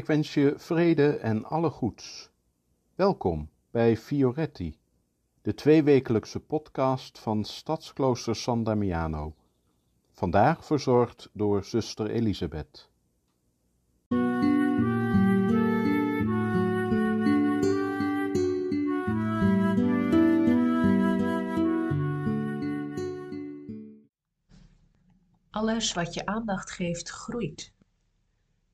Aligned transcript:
Ik 0.00 0.06
wens 0.06 0.34
je 0.34 0.54
vrede 0.56 1.16
en 1.16 1.44
alle 1.44 1.70
goeds. 1.70 2.30
Welkom 2.94 3.50
bij 3.70 3.96
Fioretti, 3.96 4.78
de 5.42 5.54
tweewekelijkse 5.54 6.40
podcast 6.40 7.18
van 7.18 7.44
Stadsklooster 7.44 8.36
San 8.36 8.64
Damiano. 8.64 9.34
Vandaag 10.10 10.64
verzorgd 10.64 11.30
door 11.32 11.64
zuster 11.64 12.10
Elisabeth. 12.10 12.90
Alles 25.50 25.92
wat 25.92 26.14
je 26.14 26.26
aandacht 26.26 26.70
geeft, 26.70 27.10
groeit. 27.10 27.72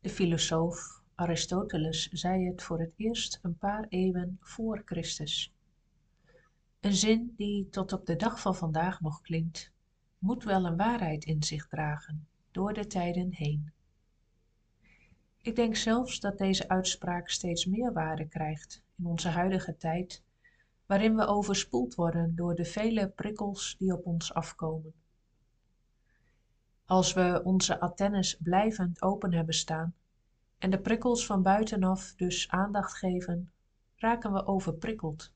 De 0.00 0.10
filosoof 0.10 0.99
Aristoteles 1.20 2.08
zei 2.08 2.46
het 2.46 2.62
voor 2.62 2.80
het 2.80 2.92
eerst 2.96 3.38
een 3.42 3.58
paar 3.58 3.86
eeuwen 3.88 4.38
voor 4.40 4.82
Christus. 4.84 5.52
Een 6.80 6.94
zin 6.94 7.34
die 7.36 7.68
tot 7.68 7.92
op 7.92 8.06
de 8.06 8.16
dag 8.16 8.40
van 8.40 8.56
vandaag 8.56 9.00
nog 9.00 9.20
klinkt, 9.20 9.72
moet 10.18 10.44
wel 10.44 10.64
een 10.64 10.76
waarheid 10.76 11.24
in 11.24 11.42
zich 11.42 11.68
dragen, 11.68 12.26
door 12.50 12.72
de 12.72 12.86
tijden 12.86 13.32
heen. 13.32 13.72
Ik 15.42 15.56
denk 15.56 15.76
zelfs 15.76 16.20
dat 16.20 16.38
deze 16.38 16.68
uitspraak 16.68 17.28
steeds 17.28 17.66
meer 17.66 17.92
waarde 17.92 18.28
krijgt 18.28 18.82
in 18.98 19.06
onze 19.06 19.28
huidige 19.28 19.76
tijd, 19.76 20.22
waarin 20.86 21.16
we 21.16 21.26
overspoeld 21.26 21.94
worden 21.94 22.34
door 22.34 22.54
de 22.54 22.64
vele 22.64 23.08
prikkels 23.08 23.76
die 23.78 23.92
op 23.92 24.06
ons 24.06 24.34
afkomen. 24.34 24.92
Als 26.84 27.12
we 27.12 27.40
onze 27.44 27.80
antennes 27.80 28.36
blijvend 28.42 29.02
open 29.02 29.32
hebben 29.32 29.54
staan 29.54 29.94
en 30.60 30.70
de 30.70 30.80
prikkels 30.80 31.26
van 31.26 31.42
buitenaf 31.42 32.14
dus 32.14 32.48
aandacht 32.48 32.96
geven, 32.96 33.52
raken 33.96 34.32
we 34.32 34.46
overprikkeld. 34.46 35.32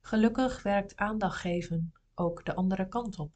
Gelukkig 0.00 0.62
werkt 0.62 0.96
aandacht 0.96 1.40
geven 1.40 1.92
ook 2.14 2.44
de 2.44 2.54
andere 2.54 2.88
kant 2.88 3.18
op. 3.18 3.32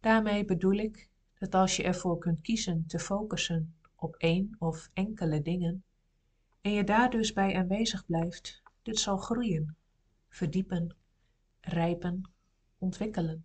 Daarmee 0.00 0.44
bedoel 0.44 0.72
ik 0.72 1.08
dat 1.38 1.54
als 1.54 1.76
je 1.76 1.82
ervoor 1.82 2.18
kunt 2.18 2.40
kiezen 2.40 2.86
te 2.86 2.98
focussen 2.98 3.74
op 3.94 4.14
één 4.16 4.56
of 4.58 4.90
enkele 4.92 5.42
dingen 5.42 5.84
en 6.60 6.72
je 6.72 6.84
daar 6.84 7.10
dus 7.10 7.32
bij 7.32 7.56
aanwezig 7.56 8.06
blijft, 8.06 8.62
dit 8.82 8.98
zal 8.98 9.16
groeien, 9.16 9.76
verdiepen, 10.28 10.96
rijpen, 11.60 12.30
ontwikkelen. 12.78 13.44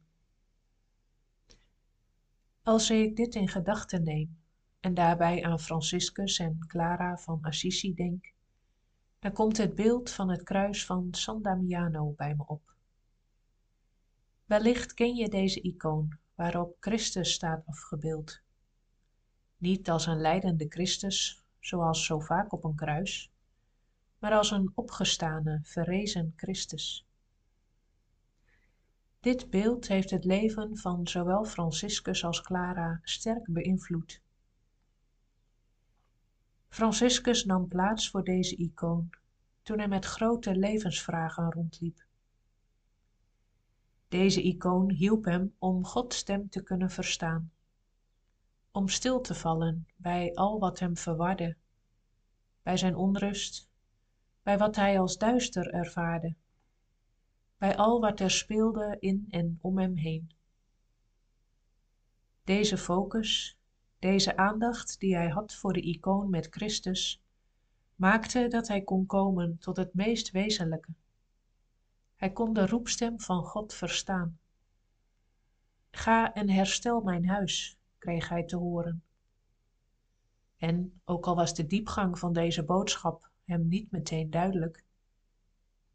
Als 2.62 2.90
ik 2.90 3.16
dit 3.16 3.36
in 3.36 3.48
gedachten 3.48 4.04
neem 4.04 4.42
en 4.84 4.94
daarbij 4.94 5.44
aan 5.44 5.60
Franciscus 5.60 6.40
en 6.40 6.60
Clara 6.68 7.18
van 7.18 7.40
Assisi 7.42 7.94
denk, 7.94 8.34
dan 9.20 9.34
komt 9.34 9.58
het 9.58 9.76
beeld 9.76 10.10
van 10.10 10.30
het 10.30 10.44
kruis 10.44 10.86
van 10.86 11.08
San 11.12 11.42
Damiano 11.42 12.14
bij 12.18 12.36
me 12.36 12.44
op. 12.48 12.76
Wellicht 14.46 14.94
ken 14.94 15.16
je 15.16 15.30
deze 15.30 15.62
icoon 15.62 16.18
waarop 16.36 16.78
Christus 16.80 17.34
staat 17.34 17.66
afgebeeld. 17.66 18.42
Niet 19.58 19.90
als 19.90 20.06
een 20.06 20.22
lijdende 20.22 20.66
Christus, 20.70 21.44
zoals 21.60 22.06
zo 22.06 22.20
vaak 22.20 22.54
op 22.54 22.64
een 22.64 22.76
kruis, 22.76 23.32
maar 24.20 24.34
als 24.34 24.52
een 24.52 24.72
opgestane, 24.76 25.60
verrezen 25.64 26.34
Christus. 26.36 27.08
Dit 29.20 29.50
beeld 29.50 29.88
heeft 29.88 30.10
het 30.10 30.26
leven 30.26 30.78
van 30.78 31.08
zowel 31.08 31.46
Franciscus 31.46 32.24
als 32.24 32.42
Clara 32.42 33.00
sterk 33.04 33.46
beïnvloed. 33.52 34.22
Franciscus 36.74 37.46
nam 37.46 37.68
plaats 37.68 38.10
voor 38.10 38.24
deze 38.24 38.56
icoon 38.56 39.10
toen 39.62 39.78
hij 39.78 39.88
met 39.88 40.06
grote 40.06 40.56
levensvragen 40.56 41.52
rondliep. 41.52 42.06
Deze 44.08 44.42
icoon 44.42 44.92
hielp 44.92 45.26
hem 45.26 45.56
om 45.60 45.86
Gods 45.86 46.18
stem 46.18 46.50
te 46.50 46.64
kunnen 46.64 46.90
verstaan, 46.90 47.52
om 48.72 48.88
stil 48.88 49.22
te 49.22 49.36
vallen 49.36 49.88
bij 49.96 50.34
al 50.34 50.60
wat 50.60 50.80
hem 50.80 50.98
verwarde, 50.98 51.56
bij 52.62 52.78
zijn 52.78 52.96
onrust, 52.96 53.70
bij 54.44 54.58
wat 54.58 54.76
hij 54.76 55.00
als 55.00 55.18
duister 55.18 55.74
ervaarde 55.74 56.36
bij 57.64 57.78
al 57.78 58.00
wat 58.00 58.20
er 58.20 58.32
speelde 58.32 58.98
in 59.00 59.26
en 59.30 59.60
om 59.62 59.78
hem 59.78 59.96
heen. 59.96 60.32
Deze 62.44 62.78
focus, 62.78 63.58
deze 64.04 64.38
aandacht 64.38 65.00
die 65.00 65.16
hij 65.16 65.30
had 65.30 65.56
voor 65.56 65.74
de 65.74 65.82
icoon 65.82 66.30
met 66.30 66.48
Christus, 66.50 67.22
maakte 67.96 68.48
dat 68.48 68.68
hij 68.68 68.82
kon 68.82 69.06
komen 69.06 69.58
tot 69.60 69.78
het 69.78 69.94
meest 69.94 70.32
wezenlijke. 70.32 70.92
Hij 72.16 72.32
kon 72.32 72.54
de 72.54 72.66
roepstem 72.66 73.20
van 73.20 73.44
God 73.44 73.74
verstaan. 73.74 74.40
Ga 75.92 76.34
en 76.34 76.50
herstel 76.50 77.02
mijn 77.02 77.28
huis, 77.28 77.78
kreeg 77.98 78.30
hij 78.30 78.44
te 78.44 78.58
horen. 78.58 79.04
En 80.58 81.02
ook 81.06 81.28
al 81.28 81.36
was 81.36 81.56
de 81.56 81.66
diepgang 81.66 82.20
van 82.20 82.34
deze 82.34 82.64
boodschap 82.64 83.30
hem 83.46 83.68
niet 83.68 83.92
meteen 83.92 84.30
duidelijk, 84.30 84.84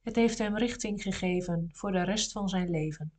het 0.03 0.17
heeft 0.17 0.39
hem 0.39 0.57
richting 0.57 1.03
gegeven 1.03 1.71
voor 1.73 1.93
de 1.93 2.03
rest 2.03 2.33
van 2.33 2.49
zijn 2.49 2.71
leven. 2.71 3.13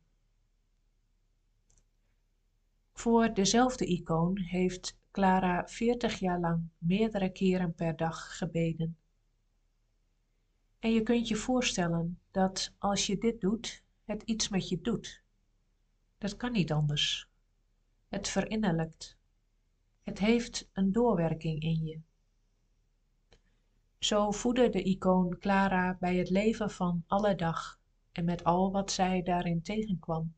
Voor 3.00 3.34
dezelfde 3.34 3.86
icoon 3.86 4.38
heeft 4.38 4.96
Clara 5.10 5.66
veertig 5.66 6.18
jaar 6.18 6.40
lang 6.40 6.68
meerdere 6.78 7.30
keren 7.30 7.74
per 7.74 7.96
dag 7.96 8.36
gebeden. 8.36 8.96
En 10.78 10.92
je 10.92 11.02
kunt 11.02 11.28
je 11.28 11.36
voorstellen 11.36 12.20
dat 12.30 12.74
als 12.78 13.06
je 13.06 13.18
dit 13.18 13.40
doet, 13.40 13.84
het 14.04 14.22
iets 14.22 14.48
met 14.48 14.68
je 14.68 14.80
doet. 14.80 15.22
Dat 16.18 16.36
kan 16.36 16.52
niet 16.52 16.72
anders. 16.72 17.28
Het 18.08 18.28
verinnerlijkt. 18.28 19.16
Het 20.02 20.18
heeft 20.18 20.68
een 20.72 20.92
doorwerking 20.92 21.62
in 21.62 21.84
je. 21.84 22.00
Zo 23.98 24.30
voedde 24.30 24.68
de 24.68 24.82
icoon 24.82 25.38
Clara 25.38 25.96
bij 26.00 26.16
het 26.16 26.30
leven 26.30 26.70
van 26.70 27.04
alle 27.06 27.34
dag 27.34 27.80
en 28.12 28.24
met 28.24 28.44
al 28.44 28.72
wat 28.72 28.92
zij 28.92 29.22
daarin 29.22 29.62
tegenkwam. 29.62 30.34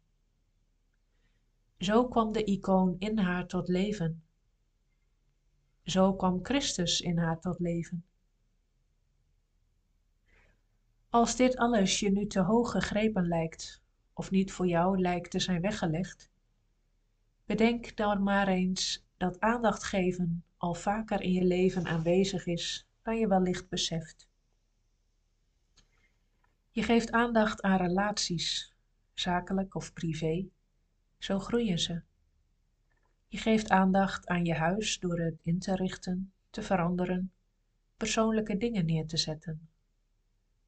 Zo 1.83 2.09
kwam 2.09 2.33
de 2.33 2.45
icoon 2.45 2.97
in 2.99 3.19
haar 3.19 3.47
tot 3.47 3.69
leven. 3.69 4.23
Zo 5.85 6.15
kwam 6.15 6.45
Christus 6.45 7.01
in 7.01 7.19
haar 7.19 7.41
tot 7.41 7.59
leven. 7.59 8.05
Als 11.09 11.37
dit 11.37 11.57
alles 11.57 12.01
je 12.01 12.11
nu 12.11 12.27
te 12.27 12.41
hoog 12.41 12.71
gegrepen 12.71 13.29
lijkt, 13.29 13.83
of 14.13 14.31
niet 14.31 14.53
voor 14.53 14.67
jou 14.67 15.01
lijkt 15.01 15.31
te 15.31 15.39
zijn 15.39 15.61
weggelegd, 15.61 16.31
bedenk 17.45 17.97
dan 17.97 18.23
maar 18.23 18.49
eens 18.49 19.07
dat 19.17 19.41
aandacht 19.41 19.85
geven 19.85 20.45
al 20.57 20.75
vaker 20.75 21.21
in 21.21 21.33
je 21.33 21.45
leven 21.45 21.87
aanwezig 21.87 22.47
is 22.47 22.87
dan 23.03 23.19
je 23.19 23.27
wellicht 23.29 23.69
beseft. 23.69 24.29
Je 26.71 26.83
geeft 26.83 27.11
aandacht 27.11 27.63
aan 27.63 27.77
relaties, 27.77 28.75
zakelijk 29.15 29.75
of 29.75 29.93
privé, 29.93 30.49
zo 31.23 31.39
groeien 31.39 31.79
ze. 31.79 32.03
Je 33.29 33.39
geeft 33.39 33.71
aandacht 33.71 34.27
aan 34.27 34.45
je 34.45 34.55
huis 34.55 34.99
door 34.99 35.19
het 35.19 35.39
in 35.43 35.59
te 35.59 35.75
richten, 35.75 36.33
te 36.51 36.63
veranderen, 36.63 37.33
persoonlijke 37.97 38.57
dingen 38.57 38.85
neer 38.85 39.07
te 39.07 39.17
zetten. 39.17 39.69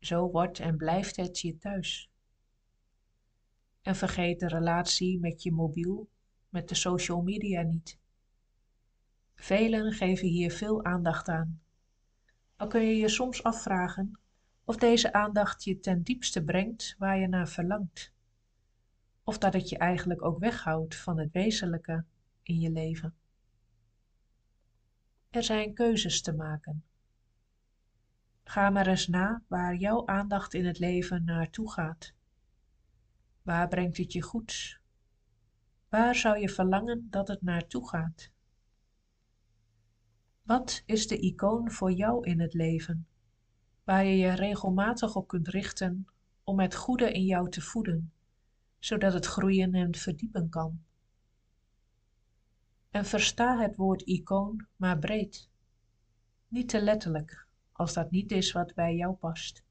Zo 0.00 0.30
wordt 0.30 0.58
en 0.58 0.76
blijft 0.76 1.16
het 1.16 1.40
je 1.40 1.58
thuis. 1.58 2.10
En 3.82 3.96
vergeet 3.96 4.40
de 4.40 4.48
relatie 4.48 5.18
met 5.18 5.42
je 5.42 5.52
mobiel, 5.52 6.08
met 6.48 6.68
de 6.68 6.74
social 6.74 7.22
media 7.22 7.62
niet. 7.62 7.98
Velen 9.34 9.92
geven 9.92 10.28
hier 10.28 10.50
veel 10.50 10.84
aandacht 10.84 11.28
aan 11.28 11.62
al 12.56 12.66
kun 12.70 12.82
je 12.82 12.96
je 12.96 13.08
soms 13.08 13.42
afvragen 13.42 14.18
of 14.64 14.76
deze 14.76 15.12
aandacht 15.12 15.64
je 15.64 15.80
ten 15.80 16.02
diepste 16.02 16.44
brengt 16.44 16.94
waar 16.98 17.18
je 17.18 17.28
naar 17.28 17.48
verlangt. 17.48 18.13
Of 19.24 19.38
dat 19.38 19.52
het 19.52 19.68
je 19.68 19.78
eigenlijk 19.78 20.24
ook 20.24 20.38
weghoudt 20.38 20.96
van 20.96 21.18
het 21.18 21.32
wezenlijke 21.32 22.04
in 22.42 22.60
je 22.60 22.70
leven. 22.70 23.14
Er 25.30 25.42
zijn 25.42 25.74
keuzes 25.74 26.22
te 26.22 26.32
maken. 26.32 26.84
Ga 28.44 28.70
maar 28.70 28.86
eens 28.86 29.06
na 29.06 29.42
waar 29.46 29.76
jouw 29.76 30.06
aandacht 30.06 30.54
in 30.54 30.66
het 30.66 30.78
leven 30.78 31.24
naartoe 31.24 31.72
gaat. 31.72 32.14
Waar 33.42 33.68
brengt 33.68 33.96
het 33.96 34.12
je 34.12 34.22
goed? 34.22 34.80
Waar 35.88 36.14
zou 36.14 36.38
je 36.38 36.48
verlangen 36.48 37.06
dat 37.10 37.28
het 37.28 37.42
naartoe 37.42 37.88
gaat? 37.88 38.30
Wat 40.42 40.82
is 40.86 41.06
de 41.06 41.18
icoon 41.18 41.70
voor 41.70 41.92
jou 41.92 42.26
in 42.26 42.40
het 42.40 42.54
leven, 42.54 43.06
waar 43.84 44.04
je 44.04 44.16
je 44.16 44.32
regelmatig 44.32 45.16
op 45.16 45.28
kunt 45.28 45.48
richten 45.48 46.06
om 46.44 46.60
het 46.60 46.74
goede 46.74 47.12
in 47.12 47.24
jou 47.24 47.50
te 47.50 47.60
voeden, 47.60 48.12
zodat 48.84 49.12
het 49.12 49.26
groeien 49.26 49.74
en 49.74 49.94
verdiepen 49.94 50.48
kan? 50.48 50.82
En 52.90 53.04
versta 53.04 53.60
het 53.60 53.76
woord 53.76 54.02
icoon 54.02 54.66
maar 54.76 54.98
breed. 54.98 55.48
Niet 56.48 56.68
te 56.68 56.82
letterlijk, 56.82 57.46
als 57.72 57.92
dat 57.92 58.10
niet 58.10 58.32
is 58.32 58.52
wat 58.52 58.74
bij 58.74 58.94
jou 58.94 59.14
past. 59.14 59.62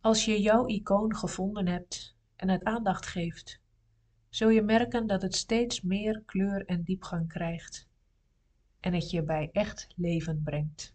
Als 0.00 0.24
je 0.24 0.40
jouw 0.40 0.66
icoon 0.66 1.16
gevonden 1.16 1.66
hebt 1.66 2.16
en 2.36 2.48
het 2.48 2.64
aandacht 2.64 3.06
geeft, 3.06 3.60
zul 4.28 4.48
je 4.48 4.62
merken 4.62 5.06
dat 5.06 5.22
het 5.22 5.34
steeds 5.34 5.80
meer 5.80 6.22
kleur 6.26 6.66
en 6.66 6.82
diepgang 6.82 7.28
krijgt 7.28 7.88
en 8.80 8.94
het 8.94 9.10
je 9.10 9.22
bij 9.22 9.48
echt 9.52 9.88
leven 9.96 10.42
brengt. 10.42 10.94